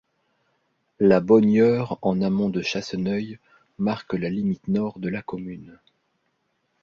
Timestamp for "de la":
4.97-5.21